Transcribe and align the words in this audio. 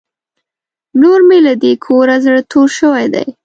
نور 1.01 1.19
مې 1.27 1.37
له 1.47 1.53
دې 1.63 1.73
کوره 1.85 2.15
زړه 2.25 2.41
تور 2.51 2.67
شوی 2.79 3.05
دی. 3.13 3.27